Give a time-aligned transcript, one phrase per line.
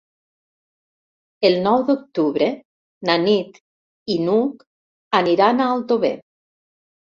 [1.49, 2.47] El nou d'octubre
[3.11, 3.61] na Nit
[4.15, 4.67] i n'Hug
[5.23, 6.15] aniran a Aldover.